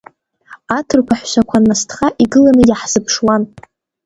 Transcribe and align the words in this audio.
Аҭырқәа 0.77 1.15
ҳәсақәа 1.19 1.57
насҭха 1.65 2.07
игыланы 2.23 2.63
иаҳзыԥшуан. 2.65 3.43